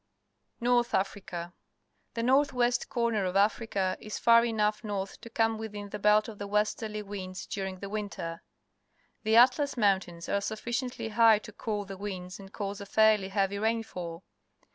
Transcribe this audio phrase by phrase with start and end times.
[0.59, 1.53] North Africa.—
[2.15, 6.27] The north west corner of Africa is far enough north to come within the belt
[6.27, 8.41] of the westerly winds during the winter.
[9.21, 14.23] The AtJMS IMoiintains are sufficiently high to cool the windsand cause af airly heavy rainfall.